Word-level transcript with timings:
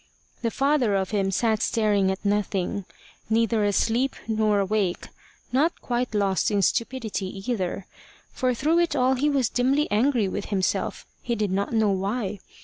The 0.41 0.49
father 0.49 0.95
of 0.95 1.11
him 1.11 1.29
sat 1.29 1.61
staring 1.61 2.09
at 2.09 2.25
nothing, 2.25 2.85
neither 3.29 3.63
asleep 3.63 4.15
nor 4.27 4.57
awake, 4.59 5.09
not 5.51 5.79
quite 5.79 6.15
lost 6.15 6.49
in 6.49 6.63
stupidity 6.63 7.27
either, 7.47 7.85
for 8.31 8.55
through 8.55 8.79
it 8.79 8.95
all 8.95 9.13
he 9.13 9.29
was 9.29 9.47
dimly 9.47 9.87
angry 9.91 10.27
with 10.27 10.45
himself, 10.45 11.05
he 11.21 11.35
did 11.35 11.51
not 11.51 11.71
know 11.71 11.91
why. 11.91 12.39